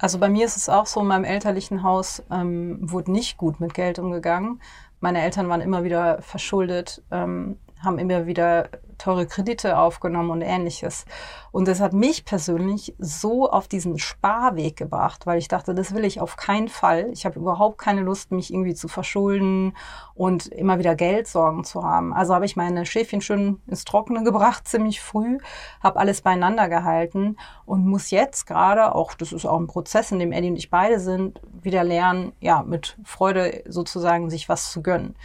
also 0.03 0.19
bei 0.19 0.29
mir 0.29 0.45
ist 0.45 0.57
es 0.57 0.69
auch 0.69 0.87
so, 0.87 1.01
in 1.01 1.07
meinem 1.07 1.23
elterlichen 1.23 1.85
Haus 1.85 2.25
ähm, 2.29 2.79
wurde 2.81 3.13
nicht 3.13 3.37
gut 3.37 3.61
mit 3.61 3.73
Geld 3.73 4.01
umgegangen. 4.01 4.61
Meine 4.99 5.23
Eltern 5.23 5.49
waren 5.49 5.61
immer 5.61 5.85
wieder 5.85 6.21
verschuldet, 6.23 7.03
ähm, 7.13 7.57
haben 7.83 7.99
immer 7.99 8.27
wieder 8.27 8.69
teure 9.03 9.27
Kredite 9.27 9.79
aufgenommen 9.79 10.31
und 10.31 10.43
ähnliches. 10.43 11.05
Und 11.51 11.67
das 11.67 11.81
hat 11.81 11.93
mich 11.93 12.25
persönlich 12.25 12.95
so 12.99 13.51
auf 13.51 13.69
diesen 13.69 13.99
Sparweg 13.99 14.77
gebracht, 14.77 15.27
weil 15.27 15.39
ich 15.39 15.49
dachte, 15.49 15.75
das 15.75 15.95
will 15.95 16.05
ich 16.05 16.21
auf 16.21 16.37
keinen 16.37 16.69
Fall. 16.69 17.11
Ich 17.13 17.27
habe 17.27 17.39
überhaupt 17.39 17.79
keine 17.79 18.03
Lust, 18.03 18.31
mich 18.31 18.53
irgendwie 18.53 18.75
zu 18.75 18.89
verschulden 18.89 19.77
und 20.15 20.47
immer 20.47 20.79
wieder 20.79 20.95
Geldsorgen 20.95 21.65
zu 21.65 21.83
haben. 21.83 22.13
Also 22.13 22.35
habe 22.35 22.45
ich 22.45 22.57
meine 22.57 22.87
Schäfchen 22.87 23.21
schön 23.21 23.61
ins 23.67 23.85
Trockene 23.85 24.23
gebracht, 24.23 24.69
ziemlich 24.73 25.01
früh, 25.01 25.39
habe 25.83 25.99
alles 25.99 26.23
beieinander 26.23 26.69
gehalten 26.69 27.37
und 27.67 27.87
muss 27.87 28.11
jetzt 28.11 28.47
gerade, 28.47 28.95
auch 28.95 29.15
das 29.15 29.33
ist 29.33 29.47
auch 29.47 29.59
ein 29.59 29.67
Prozess, 29.67 30.13
in 30.13 30.21
dem 30.21 30.33
Eddie 30.33 30.51
und 30.51 30.57
ich 30.57 30.71
beide 30.71 31.01
sind, 31.01 31.41
wieder 31.61 31.85
lernen, 31.85 32.33
ja, 32.41 32.63
mit 32.63 32.97
Freude 33.05 33.63
sozusagen 33.67 34.31
sich 34.31 34.49
was 34.49 34.71
zu 34.71 34.83
gönnen. 34.83 35.17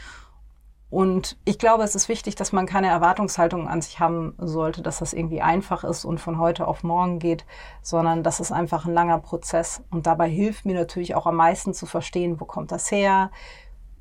Und 0.90 1.38
ich 1.44 1.60
glaube, 1.60 1.84
es 1.84 1.96
ist 1.96 2.08
wichtig, 2.08 2.36
dass 2.36 2.54
man 2.54 2.66
keine 2.66 2.88
Erwartungshaltung 2.88 3.68
an 3.68 3.82
sich 3.82 4.00
haben 4.00 4.36
sollte, 4.38 4.82
dass 4.82 5.00
das 5.00 5.14
irgendwie 5.14 5.42
einfach 5.42 5.84
ist 5.84 6.06
und 6.06 6.20
von 6.20 6.40
heute 6.40 6.66
auf 6.66 6.84
morgen 6.84 7.20
geht, 7.20 7.46
sondern 7.82 8.24
das 8.24 8.40
ist 8.40 8.54
einfach 8.54 8.86
ein 8.86 8.94
langer 8.94 9.20
Prozess. 9.20 9.84
Und 9.90 10.08
dabei 10.08 10.30
hilft 10.30 10.66
mir 10.66 10.76
natürlich 10.76 11.14
auch 11.16 11.28
am 11.28 11.36
meisten 11.36 11.74
zu 11.74 11.86
verstehen, 11.86 12.40
wo 12.40 12.46
kommt 12.46 12.72
das 12.72 12.90
her. 12.90 13.32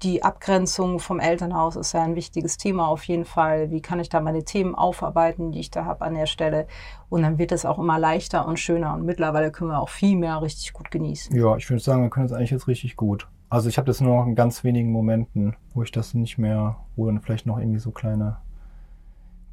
Die 0.03 0.23
Abgrenzung 0.23 1.01
vom 1.01 1.19
Elternhaus 1.19 1.75
ist 1.75 1.93
ja 1.93 2.03
ein 2.03 2.15
wichtiges 2.15 2.59
Thema 2.59 2.87
auf 2.87 3.03
jeden 3.05 3.25
Fall. 3.25 3.71
Wie 3.71 3.81
kann 3.81 3.99
ich 3.99 4.11
da 4.11 4.21
meine 4.21 4.45
Themen 4.45 4.75
aufarbeiten, 4.75 5.53
die 5.53 5.61
ich 5.61 5.71
da 5.71 5.87
habe 5.87 6.05
an 6.05 6.15
der 6.15 6.27
Stelle? 6.27 6.69
Und 7.09 7.23
dann 7.23 7.39
wird 7.39 7.51
es 7.51 7.65
auch 7.65 7.79
immer 7.79 7.99
leichter 7.99 8.47
und 8.47 8.61
schöner. 8.61 8.95
Und 8.95 9.07
mittlerweile 9.07 9.51
können 9.51 9.71
wir 9.71 9.81
auch 9.81 9.89
viel 9.89 10.17
mehr 10.17 10.41
richtig 10.43 10.75
gut 10.75 10.91
genießen. 10.91 11.35
Ja, 11.35 11.57
ich 11.57 11.69
würde 11.69 11.83
sagen, 11.83 12.03
wir 12.03 12.11
können 12.11 12.27
es 12.27 12.33
eigentlich 12.33 12.51
jetzt 12.51 12.69
richtig 12.69 12.95
gut. 12.95 13.27
Also 13.49 13.69
ich 13.69 13.79
habe 13.79 13.87
das 13.87 14.01
nur 14.01 14.17
noch 14.17 14.27
in 14.27 14.35
ganz 14.35 14.65
wenigen 14.65 14.91
Momenten, 14.91 15.57
wo 15.73 15.83
ich 15.83 15.93
das 15.93 16.15
nicht 16.15 16.39
mehr, 16.39 16.77
wo 16.97 17.07
dann 17.07 17.21
vielleicht 17.21 17.47
noch 17.47 17.59
irgendwie 17.59 17.79
so 17.79 17.93
kleine 17.93 18.39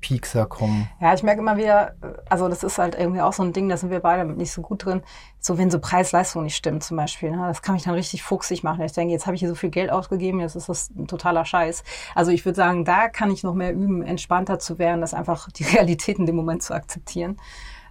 Piekser 0.04 0.46
kommen. 0.46 0.90
Ja, 1.00 1.14
ich 1.14 1.24
merke 1.24 1.40
immer 1.40 1.58
wieder, 1.58 1.96
also 2.30 2.50
das 2.50 2.64
ist 2.64 2.78
halt 2.78 2.94
irgendwie 2.94 3.22
auch 3.22 3.32
so 3.32 3.42
ein 3.42 3.54
Ding, 3.54 3.70
da 3.70 3.78
sind 3.78 3.90
wir 3.90 4.02
beide 4.02 4.26
nicht 4.26 4.52
so 4.52 4.62
gut 4.62 4.86
drin. 4.86 5.02
So 5.40 5.58
wenn 5.58 5.72
so 5.72 5.80
Preis-Leistung 5.80 6.44
nicht 6.44 6.58
stimmt 6.58 6.84
zum 6.84 6.98
Beispiel, 6.98 7.32
ne, 7.32 7.48
das 7.48 7.62
kann 7.62 7.74
mich 7.74 7.84
dann 7.84 7.94
richtig 7.94 8.22
fuchsig 8.22 8.64
machen. 8.64 8.84
Ich 8.84 8.92
denke, 8.92 9.14
jetzt 9.14 9.26
habe 9.26 9.36
ich 9.36 9.40
hier 9.40 9.50
so 9.50 9.56
viel 9.56 9.70
Geld 9.70 9.92
ausgegeben, 9.92 10.42
jetzt 10.42 10.56
ist 10.56 10.70
das 10.70 10.90
ein 10.90 11.08
totaler 11.08 11.46
Scheiß. 11.46 11.84
Also 12.16 12.32
ich 12.32 12.44
würde 12.46 12.58
sagen, 12.58 12.84
da 12.84 13.08
kann 13.08 13.32
ich 13.32 13.44
noch 13.44 13.54
mehr 13.54 13.74
üben, 13.74 14.04
entspannter 14.04 14.60
zu 14.60 14.78
werden, 14.78 15.02
das 15.02 15.14
einfach 15.14 15.50
die 15.50 15.64
Realität 15.76 16.20
in 16.20 16.26
dem 16.26 16.36
Moment 16.36 16.64
zu 16.64 16.74
akzeptieren. 16.74 17.38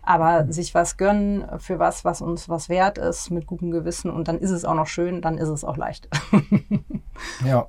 Aber 0.02 0.44
mhm. 0.44 0.52
sich 0.52 0.74
was 0.74 0.96
gönnen 0.96 1.44
für 1.58 1.78
was, 1.78 2.04
was 2.04 2.20
uns 2.20 2.48
was 2.48 2.68
wert 2.68 2.98
ist, 2.98 3.30
mit 3.30 3.46
gutem 3.46 3.70
Gewissen 3.70 4.10
und 4.10 4.28
dann 4.28 4.38
ist 4.38 4.50
es 4.50 4.64
auch 4.64 4.74
noch 4.74 4.86
schön, 4.86 5.22
dann 5.22 5.38
ist 5.38 5.48
es 5.48 5.64
auch 5.64 5.76
leicht. 5.76 6.08
ja. 7.46 7.66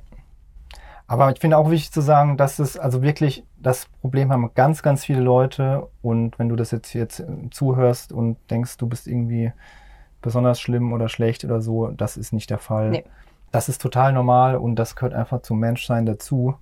Aber 1.06 1.32
ich 1.32 1.40
finde 1.40 1.58
auch 1.58 1.70
wichtig 1.70 1.92
zu 1.92 2.02
sagen, 2.02 2.38
dass 2.38 2.60
es 2.60 2.78
also 2.78 3.02
wirklich 3.02 3.46
das 3.58 3.88
Problem 4.02 4.32
haben 4.32 4.52
ganz, 4.56 4.82
ganz 4.82 5.06
viele 5.06 5.20
Leute. 5.20 5.88
Und 6.02 6.40
wenn 6.40 6.50
du 6.50 6.56
das 6.56 6.72
jetzt 6.72 6.94
jetzt 6.94 7.24
zuhörst 7.52 8.13
und 8.13 8.38
denkst, 8.50 8.78
du 8.78 8.88
bist 8.88 9.08
irgendwie 9.08 9.52
besonders 10.24 10.60
schlimm 10.60 10.92
oder 10.92 11.10
schlecht 11.10 11.46
oder 11.46 11.62
so. 11.62 11.90
Das 11.90 12.18
ist 12.18 12.34
nicht 12.34 12.50
der 12.50 12.58
Fall. 12.58 12.90
Nee. 12.90 13.04
Das 13.52 13.70
ist 13.70 13.82
total 13.82 14.13
normal 14.13 14.56
und 14.56 14.75
das 14.75 14.96
gehört 14.96 15.13
einfach 15.13 15.44
zum 15.44 15.60
Menschsein 15.60 16.08
dazu, 16.08 16.56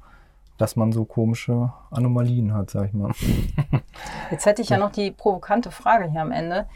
dass 0.62 0.75
man 0.75 0.91
so 0.91 1.06
komische 1.06 1.74
Anomalien 1.89 2.53
hat, 2.53 2.70
sag 2.70 2.88
ich 2.88 2.94
mal. 2.94 3.12
Jetzt 4.32 4.46
hätte 4.46 4.62
ich 4.62 4.70
ja 4.70 4.77
noch 4.77 4.91
die 4.91 5.12
provokante 5.12 5.72
Frage 5.72 6.10
hier 6.10 6.22
am 6.22 6.32
Ende. 6.32 6.68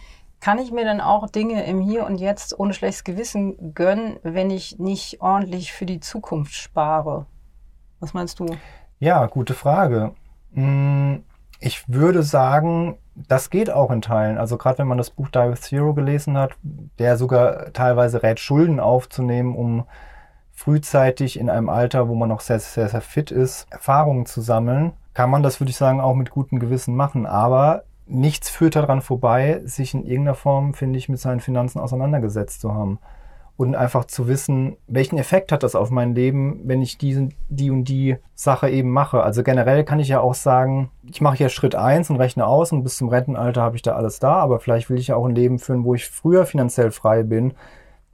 Kann 0.41 0.59
ich 0.59 0.71
mir 0.71 0.83
denn 0.83 1.01
auch 1.01 1.29
Dinge 1.29 1.63
im 1.65 1.79
Hier 1.79 2.05
und 2.05 2.17
Jetzt 2.17 2.59
ohne 2.59 2.73
schlechtes 2.73 3.03
Gewissen 3.03 3.73
gönnen, 3.73 4.17
wenn 4.23 4.51
ich 4.51 4.77
nicht 4.79 5.21
ordentlich 5.21 5.71
für 5.71 5.85
die 5.85 5.99
Zukunft 5.99 6.53
spare? 6.53 7.25
Was 7.99 8.13
meinst 8.13 8.39
du? 8.39 8.45
Ja, 8.99 9.25
gute 9.27 9.53
Frage. 9.53 10.13
Hm, 10.53 11.23
Ich 11.59 11.87
würde 11.87 12.21
sagen, 12.21 12.97
das 13.15 13.49
geht 13.49 13.71
auch 13.71 13.89
in 13.91 14.01
Teilen. 14.01 14.37
Also 14.37 14.57
gerade 14.57 14.79
wenn 14.79 14.87
man 14.87 14.97
das 14.97 15.09
Buch 15.09 15.29
Die 15.29 15.39
with 15.39 15.61
Zero 15.61 15.93
gelesen 15.93 16.37
hat, 16.37 16.51
der 16.99 17.17
sogar 17.17 17.71
teilweise 17.73 18.21
rät, 18.23 18.39
Schulden 18.39 18.79
aufzunehmen, 18.79 19.55
um 19.55 19.85
frühzeitig 20.55 21.37
in 21.37 21.49
einem 21.49 21.69
Alter, 21.69 22.07
wo 22.07 22.15
man 22.15 22.29
noch 22.29 22.39
sehr, 22.39 22.59
sehr, 22.59 22.87
sehr 22.87 23.01
fit 23.01 23.29
ist, 23.29 23.67
Erfahrungen 23.69 24.25
zu 24.25 24.41
sammeln, 24.41 24.93
kann 25.13 25.29
man 25.29 25.43
das, 25.43 25.59
würde 25.59 25.69
ich 25.69 25.77
sagen, 25.77 26.01
auch 26.01 26.15
mit 26.15 26.31
gutem 26.31 26.59
Gewissen 26.59 26.95
machen. 26.95 27.25
Aber 27.25 27.83
nichts 28.07 28.49
führt 28.49 28.75
daran 28.75 29.01
vorbei, 29.01 29.61
sich 29.65 29.93
in 29.93 30.05
irgendeiner 30.05 30.35
Form, 30.35 30.73
finde 30.73 30.97
ich, 30.97 31.09
mit 31.09 31.19
seinen 31.19 31.41
Finanzen 31.41 31.79
auseinandergesetzt 31.79 32.61
zu 32.61 32.73
haben. 32.73 32.99
Und 33.57 33.75
einfach 33.75 34.03
zu 34.05 34.27
wissen, 34.27 34.75
welchen 34.87 35.17
Effekt 35.17 35.53
hat 35.53 35.63
das 35.63 35.75
auf 35.75 35.89
mein 35.89 36.13
Leben, 36.13 36.61
wenn 36.65 36.81
ich 36.81 36.97
diesen, 36.97 37.33
die 37.47 37.71
und 37.71 37.85
die 37.85 38.17
Sache 38.33 38.69
eben 38.69 38.89
mache. 38.89 39.23
Also 39.23 39.43
generell 39.43 39.85
kann 39.85 40.01
ich 40.01 40.09
ja 40.09 40.19
auch 40.19 40.33
sagen, 40.33 40.91
ich 41.09 41.21
mache 41.21 41.37
ja 41.37 41.47
Schritt 41.47 41.73
eins 41.73 42.09
und 42.09 42.17
rechne 42.17 42.45
aus 42.45 42.73
und 42.73 42.83
bis 42.83 42.97
zum 42.97 43.07
Rentenalter 43.07 43.61
habe 43.61 43.77
ich 43.77 43.81
da 43.81 43.95
alles 43.95 44.19
da, 44.19 44.33
aber 44.33 44.59
vielleicht 44.59 44.89
will 44.89 44.97
ich 44.97 45.07
ja 45.07 45.15
auch 45.15 45.25
ein 45.25 45.35
Leben 45.35 45.59
führen, 45.59 45.85
wo 45.85 45.95
ich 45.95 46.09
früher 46.09 46.45
finanziell 46.45 46.91
frei 46.91 47.23
bin. 47.23 47.53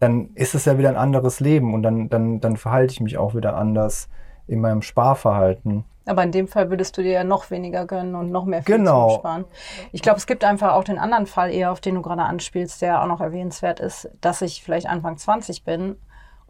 Dann 0.02 0.32
ist 0.34 0.56
es 0.56 0.66
ja 0.66 0.78
wieder 0.80 0.90
ein 0.90 0.98
anderes 0.98 1.40
Leben 1.40 1.74
und 1.76 1.84
dann, 1.84 2.10
dann, 2.10 2.40
dann 2.40 2.58
verhalte 2.58 2.92
ich 2.92 3.02
mich 3.02 3.18
auch 3.20 3.36
wieder 3.36 3.56
anders 3.56 4.10
in 4.48 4.60
meinem 4.60 4.82
Sparverhalten. 4.82 5.86
Aber 6.08 6.24
in 6.24 6.32
dem 6.32 6.48
Fall 6.48 6.72
würdest 6.72 6.98
du 6.98 7.04
dir 7.04 7.12
ja 7.12 7.24
noch 7.24 7.52
weniger 7.52 7.86
gönnen 7.86 8.16
und 8.16 8.32
noch 8.32 8.46
mehr 8.46 8.62
Genau. 8.62 9.20
sparen. 9.20 9.46
Ich 9.92 10.02
glaube, 10.02 10.18
es 10.18 10.26
gibt 10.26 10.44
einfach 10.44 10.74
auch 10.74 10.84
den 10.84 10.98
anderen 10.98 11.28
Fall 11.28 11.54
eher, 11.54 11.72
auf 11.72 11.80
den 11.80 11.94
du 11.94 12.02
gerade 12.02 12.24
anspielst, 12.24 12.82
der 12.82 13.04
auch 13.04 13.06
noch 13.08 13.22
erwähnenswert 13.22 13.80
ist, 13.80 14.10
dass 14.22 14.42
ich 14.42 14.64
vielleicht 14.64 14.88
Anfang 14.88 15.18
20 15.18 15.64
bin 15.64 15.96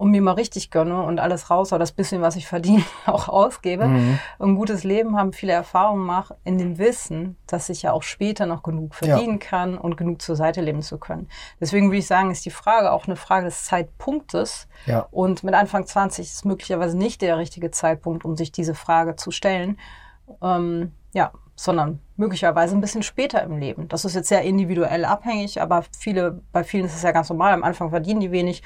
und 0.01 0.09
mir 0.09 0.21
mal 0.23 0.31
richtig 0.31 0.71
gönne 0.71 1.03
und 1.03 1.19
alles 1.19 1.51
raus, 1.51 1.71
oder 1.71 1.77
das 1.77 1.91
bisschen, 1.91 2.23
was 2.23 2.35
ich 2.35 2.47
verdiene, 2.47 2.83
auch 3.05 3.29
ausgebe. 3.29 3.85
Mhm. 3.85 4.17
Ein 4.39 4.55
gutes 4.55 4.83
Leben 4.83 5.15
haben, 5.15 5.31
viele 5.31 5.53
Erfahrungen 5.53 6.03
mache, 6.03 6.37
in 6.43 6.57
dem 6.57 6.79
Wissen, 6.79 7.37
dass 7.45 7.69
ich 7.69 7.83
ja 7.83 7.91
auch 7.91 8.01
später 8.01 8.47
noch 8.47 8.63
genug 8.63 8.95
Ja. 9.01 9.15
verdienen 9.15 9.37
kann 9.37 9.77
und 9.77 9.97
genug 9.97 10.19
zur 10.19 10.35
Seite 10.35 10.59
leben 10.61 10.81
zu 10.81 10.97
können. 10.97 11.29
Deswegen 11.59 11.89
würde 11.89 11.99
ich 11.99 12.07
sagen, 12.07 12.31
ist 12.31 12.45
die 12.45 12.49
Frage 12.49 12.91
auch 12.91 13.05
eine 13.05 13.15
Frage 13.15 13.45
des 13.45 13.65
Zeitpunktes. 13.65 14.67
Ja. 14.87 15.07
Und 15.11 15.43
mit 15.43 15.53
Anfang 15.53 15.85
20 15.85 16.25
ist 16.25 16.45
möglicherweise 16.45 16.97
nicht 16.97 17.21
der 17.21 17.37
richtige 17.37 17.69
Zeitpunkt, 17.69 18.25
um 18.25 18.35
sich 18.35 18.51
diese 18.51 18.73
Frage 18.73 19.17
zu 19.17 19.29
stellen. 19.29 19.77
Ähm, 20.41 20.93
ja, 21.13 21.31
sondern 21.55 21.99
möglicherweise 22.15 22.73
ein 22.75 22.81
bisschen 22.81 23.03
später 23.03 23.43
im 23.43 23.57
Leben. 23.59 23.87
Das 23.87 24.03
ist 24.03 24.15
jetzt 24.15 24.29
sehr 24.29 24.41
individuell 24.41 25.05
abhängig, 25.05 25.61
aber 25.61 25.83
viele, 25.95 26.41
bei 26.51 26.63
vielen 26.63 26.85
ist 26.85 26.95
es 26.95 27.03
ja 27.03 27.11
ganz 27.11 27.29
normal. 27.29 27.53
Am 27.53 27.63
Anfang 27.63 27.91
verdienen 27.91 28.19
die 28.19 28.31
wenig, 28.31 28.63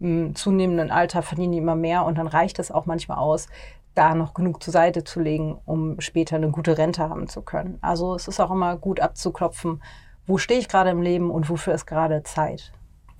im 0.00 0.34
zunehmenden 0.34 0.90
Alter 0.90 1.22
verdienen 1.22 1.52
die 1.52 1.58
immer 1.58 1.76
mehr 1.76 2.04
und 2.04 2.18
dann 2.18 2.26
reicht 2.26 2.58
es 2.58 2.70
auch 2.70 2.86
manchmal 2.86 3.18
aus, 3.18 3.48
da 3.94 4.14
noch 4.14 4.34
genug 4.34 4.62
zur 4.62 4.72
Seite 4.72 5.04
zu 5.04 5.20
legen, 5.20 5.58
um 5.64 6.00
später 6.00 6.36
eine 6.36 6.50
gute 6.50 6.76
Rente 6.78 7.08
haben 7.08 7.28
zu 7.28 7.42
können. 7.42 7.78
Also 7.80 8.14
es 8.14 8.28
ist 8.28 8.40
auch 8.40 8.50
immer 8.50 8.76
gut 8.76 9.00
abzuklopfen, 9.00 9.82
wo 10.26 10.38
stehe 10.38 10.60
ich 10.60 10.68
gerade 10.68 10.90
im 10.90 11.02
Leben 11.02 11.30
und 11.30 11.48
wofür 11.48 11.74
ist 11.74 11.86
gerade 11.86 12.22
Zeit. 12.22 12.72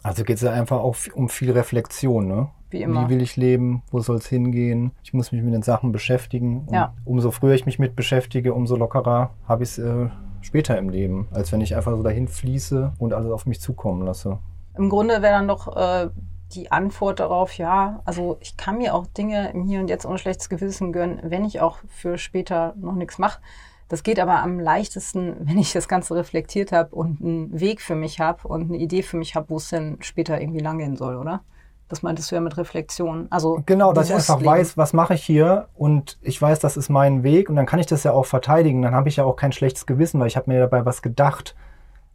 Also 0.02 0.22
geht 0.22 0.36
es 0.36 0.42
ja 0.42 0.52
einfach 0.52 0.78
auch 0.78 0.96
um 1.14 1.28
viel 1.28 1.50
Reflexion, 1.52 2.28
ne? 2.28 2.48
Wie 2.70 2.82
immer. 2.82 3.06
Wie 3.06 3.14
will 3.14 3.22
ich 3.22 3.36
leben? 3.36 3.82
Wo 3.90 4.00
soll 4.00 4.16
es 4.16 4.26
hingehen? 4.26 4.92
Ich 5.02 5.14
muss 5.14 5.32
mich 5.32 5.42
mit 5.42 5.54
den 5.54 5.62
Sachen 5.62 5.92
beschäftigen. 5.92 6.66
Ja. 6.70 6.94
umso 7.04 7.30
früher 7.30 7.54
ich 7.54 7.64
mich 7.64 7.78
mit 7.78 7.96
beschäftige, 7.96 8.54
umso 8.54 8.76
lockerer 8.76 9.30
habe 9.48 9.62
ich 9.62 9.70
es 9.70 9.78
äh, 9.78 10.08
später 10.42 10.76
im 10.76 10.90
Leben, 10.90 11.28
als 11.32 11.52
wenn 11.52 11.60
ich 11.60 11.74
einfach 11.74 11.96
so 11.96 12.02
dahin 12.02 12.28
fließe 12.28 12.92
und 12.98 13.12
alles 13.12 13.30
auf 13.30 13.46
mich 13.46 13.60
zukommen 13.60 14.04
lasse. 14.04 14.38
Im 14.76 14.88
Grunde 14.88 15.22
wäre 15.22 15.34
dann 15.34 15.48
doch 15.48 15.74
äh, 15.76 16.08
die 16.52 16.70
Antwort 16.70 17.20
darauf, 17.20 17.58
ja, 17.58 18.00
also 18.04 18.36
ich 18.40 18.56
kann 18.56 18.78
mir 18.78 18.94
auch 18.94 19.06
Dinge 19.06 19.50
im 19.50 19.64
Hier 19.64 19.80
und 19.80 19.88
Jetzt 19.88 20.06
ohne 20.06 20.18
schlechtes 20.18 20.48
Gewissen 20.48 20.92
gönnen, 20.92 21.20
wenn 21.22 21.44
ich 21.44 21.60
auch 21.60 21.78
für 21.88 22.18
später 22.18 22.74
noch 22.76 22.94
nichts 22.94 23.18
mache. 23.18 23.40
Das 23.88 24.02
geht 24.02 24.18
aber 24.18 24.42
am 24.42 24.58
leichtesten, 24.58 25.36
wenn 25.40 25.58
ich 25.58 25.72
das 25.72 25.88
Ganze 25.88 26.14
reflektiert 26.14 26.72
habe 26.72 26.94
und 26.94 27.20
einen 27.20 27.60
Weg 27.60 27.80
für 27.80 27.94
mich 27.94 28.20
habe 28.20 28.46
und 28.48 28.68
eine 28.68 28.78
Idee 28.78 29.02
für 29.02 29.16
mich 29.16 29.34
habe, 29.34 29.50
wo 29.50 29.56
es 29.56 29.68
denn 29.68 29.98
später 30.00 30.40
irgendwie 30.40 30.60
langgehen 30.60 30.96
soll, 30.96 31.16
oder? 31.16 31.42
Das 31.88 32.02
meintest 32.02 32.30
du 32.30 32.34
ja 32.34 32.40
mit 32.40 32.56
Reflexion. 32.56 33.28
Also 33.30 33.62
Genau, 33.64 33.92
dass 33.92 34.08
ich 34.08 34.14
einfach 34.16 34.38
leben. 34.38 34.50
weiß, 34.50 34.76
was 34.76 34.92
mache 34.92 35.14
ich 35.14 35.22
hier 35.22 35.68
und 35.74 36.18
ich 36.20 36.42
weiß, 36.42 36.58
das 36.58 36.76
ist 36.76 36.88
mein 36.88 37.22
Weg 37.22 37.48
und 37.48 37.54
dann 37.54 37.66
kann 37.66 37.78
ich 37.78 37.86
das 37.86 38.02
ja 38.02 38.10
auch 38.10 38.26
verteidigen. 38.26 38.82
Dann 38.82 38.94
habe 38.94 39.08
ich 39.08 39.16
ja 39.16 39.24
auch 39.24 39.36
kein 39.36 39.52
schlechtes 39.52 39.86
Gewissen, 39.86 40.18
weil 40.18 40.26
ich 40.26 40.36
habe 40.36 40.50
mir 40.50 40.58
dabei 40.58 40.84
was 40.84 41.00
gedacht. 41.00 41.54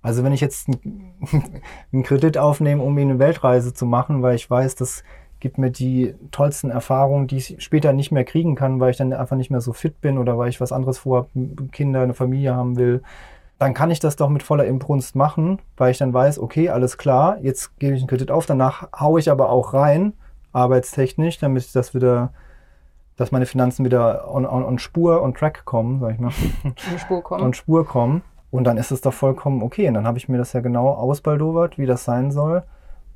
Also 0.01 0.24
wenn 0.24 0.34
ich 0.34 0.41
jetzt 0.41 0.67
einen 0.67 2.03
Kredit 2.03 2.38
aufnehme, 2.38 2.81
um 2.81 2.98
eine 2.98 3.20
Weltreise 3.20 3.74
zu 3.74 3.86
machen, 3.86 4.22
weil 4.22 4.36
ich 4.36 4.50
weiß, 4.50 4.75
das 4.75 5.03
gibt 5.39 5.58
mir 5.58 5.72
die 5.72 6.15
tollsten 6.31 6.70
Erfahrungen, 6.70 7.27
die 7.27 7.38
ich 7.38 7.55
später 7.60 7.93
nicht 7.93 8.12
mehr 8.12 8.24
kriegen 8.24 8.55
kann, 8.55 8.79
weil 8.79 8.91
ich 8.91 8.98
dann 8.98 9.12
einfach 9.12 9.36
nicht 9.36 9.51
mehr 9.51 9.62
so 9.62 9.74
fit 9.74 10.00
bin 10.01 10.17
oder 10.17 10.38
weil 10.38 10.50
ich 10.50 10.62
was 10.62 10.72
anderes 10.72 11.00
vorhabe, 11.00 11.29
Kinder, 11.72 12.01
eine 12.01 12.13
Familie 12.13 12.55
haben 12.55 12.77
will, 12.77 13.01
dann 13.58 13.74
kann 13.74 13.91
ich 13.91 14.00
das 14.00 14.15
doch 14.15 14.29
mit 14.29 14.43
voller 14.43 14.65
Imbrunst 14.65 15.15
machen, 15.15 15.60
weil 15.77 15.91
ich 15.91 15.98
dann 15.98 16.13
weiß, 16.13 16.39
okay, 16.39 16.70
alles 16.70 16.98
klar, 16.98 17.38
jetzt 17.41 17.77
gebe 17.79 17.93
ich 17.93 18.01
einen 18.01 18.08
Kredit 18.08 18.31
auf, 18.31 18.46
danach 18.46 18.88
haue 19.00 19.20
ich 19.20 19.29
aber 19.29 19.50
auch 19.50 19.74
rein, 19.74 20.13
arbeitstechnisch, 20.51 21.38
damit 21.38 21.63
ich 21.63 21.72
das 21.72 21.93
wieder, 21.93 22.34
dass 23.17 23.31
meine 23.31 23.46
Finanzen 23.46 23.86
wieder 23.86 24.31
on, 24.34 24.46
on, 24.46 24.63
on 24.63 24.79
Spur, 24.79 25.22
on 25.22 25.34
Track 25.34 25.65
kommen, 25.65 26.00
sag 26.00 26.13
ich 26.13 26.20
mal, 26.20 26.31
die 26.63 27.00
Spur 27.00 27.22
kommen. 27.22 27.43
on 27.46 27.53
Spur 27.53 27.86
kommen. 27.86 28.24
Und 28.51 28.65
dann 28.65 28.77
ist 28.77 28.91
es 28.91 29.01
doch 29.01 29.13
vollkommen 29.13 29.63
okay. 29.63 29.88
Und 29.88 29.96
dann 29.96 30.05
habe 30.05 30.17
ich 30.17 30.29
mir 30.29 30.38
das 30.38 30.53
ja 30.53 30.60
genau 30.60 30.89
ausbaldowert, 30.89 31.77
wie 31.77 31.86
das 31.86 32.03
sein 32.03 32.31
soll. 32.31 32.63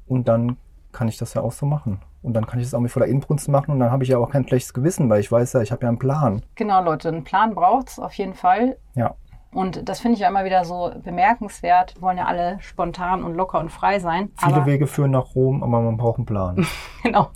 Und 0.08 0.27
dann 0.27 0.58
kann 0.94 1.10
ich 1.10 1.18
das 1.18 1.34
ja 1.34 1.42
auch 1.42 1.51
so 1.51 1.65
machen. 1.65 2.00
Und 2.22 2.34
dann 2.34 2.48
kann 2.48 2.60
ich 2.60 2.65
das 2.65 2.74
auch 2.74 2.80
mit 2.80 2.92
voller 2.92 3.08
Inbrunst 3.08 3.50
machen. 3.50 3.72
Und 3.72 3.80
dann 3.80 3.92
habe 3.92 4.04
ich 4.04 4.10
ja 4.10 4.18
auch 4.18 4.32
kein 4.32 4.48
schlechtes 4.48 4.74
Gewissen, 4.74 5.10
weil 5.10 5.20
ich 5.20 5.32
weiß 5.32 5.54
ja, 5.54 5.62
ich 5.62 5.72
habe 5.72 5.84
ja 5.84 5.89
einen 5.89 6.00
Plan. 6.00 6.42
Genau, 6.56 6.82
Leute, 6.82 7.10
einen 7.10 7.24
Plan 7.24 7.54
braucht 7.54 7.89
es 7.89 8.00
auf 8.00 8.13
jeden 8.13 8.34
Fall. 8.34 8.77
Ja. 8.96 9.15
Und 9.51 9.88
das 9.88 10.01
finde 10.01 10.15
ich 10.15 10.20
ja 10.20 10.27
immer 10.27 10.44
wieder 10.44 10.65
so 10.65 10.92
bemerkenswert. 11.04 11.96
Wir 11.96 12.01
wollen 12.01 12.18
ja 12.18 12.25
alle 12.25 12.58
spontan 12.60 13.24
und 13.24 13.36
locker 13.36 13.60
und 13.60 13.72
frei 13.72 14.00
sein. 14.00 14.32
Viele 14.38 14.65
Wege 14.65 14.86
führen 14.86 15.12
nach 15.12 15.34
Rom, 15.34 15.63
aber 15.63 15.82
man 15.82 15.96
braucht 15.98 16.18
einen 16.18 16.25
Plan. 16.25 16.65
Genau. 17.04 17.30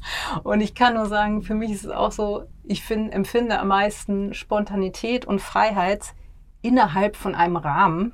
Und 0.43 0.61
ich 0.61 0.73
kann 0.73 0.95
nur 0.95 1.05
sagen, 1.05 1.43
für 1.43 1.53
mich 1.53 1.71
ist 1.71 1.85
es 1.85 1.91
auch 1.91 2.11
so, 2.11 2.45
ich 2.63 2.83
find, 2.83 3.13
empfinde 3.13 3.59
am 3.59 3.67
meisten 3.67 4.33
Spontanität 4.33 5.25
und 5.25 5.41
Freiheit 5.41 6.15
innerhalb 6.61 7.15
von 7.15 7.35
einem 7.35 7.57
Rahmen, 7.57 8.13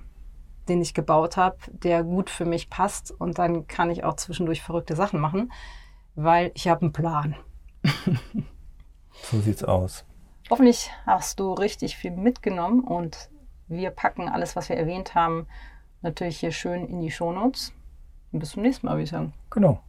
den 0.68 0.82
ich 0.82 0.94
gebaut 0.94 1.38
habe, 1.38 1.58
der 1.68 2.04
gut 2.04 2.30
für 2.30 2.46
mich 2.46 2.70
passt. 2.70 3.12
Und 3.12 3.38
dann 3.38 3.68
kann 3.68 3.90
ich 3.90 4.04
auch 4.04 4.16
zwischendurch 4.16 4.62
verrückte 4.62 4.96
Sachen 4.96 5.20
machen, 5.20 5.52
weil 6.16 6.52
ich 6.56 6.68
habe 6.68 6.82
einen 6.82 6.94
Plan. 6.94 7.36
So 9.22 9.40
sieht's 9.40 9.64
aus. 9.64 10.06
Hoffentlich 10.50 10.92
hast 11.06 11.40
du 11.40 11.54
richtig 11.54 11.96
viel 11.98 12.12
mitgenommen 12.12 12.84
und 12.84 13.30
wir 13.68 13.90
packen 13.90 14.30
alles, 14.30 14.56
was 14.56 14.70
wir 14.70 14.76
erwähnt 14.76 15.16
haben, 15.16 15.48
natürlich 16.02 16.40
hier 16.40 16.52
schön 16.52 16.86
in 16.86 17.02
die 17.02 17.10
Shownotes. 17.10 17.74
Und 18.32 18.40
bis 18.40 18.52
zum 18.52 18.62
nächsten 18.62 18.86
Mal, 18.86 18.94
würde 18.94 19.04
ich 19.04 19.10
sagen. 19.10 19.34
Genau. 19.50 19.82